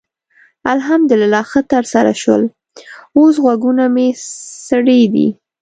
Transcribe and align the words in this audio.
الحمدلله 0.73 1.41
ښه 1.49 1.61
ترسره 1.71 2.13
شول؛ 2.21 2.43
اوس 3.17 3.35
غوږونه 3.43 3.83
مې 3.95 4.07
سړې 4.67 5.01
دي. 5.13 5.27